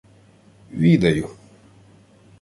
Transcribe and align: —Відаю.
—Відаю. 0.81 1.29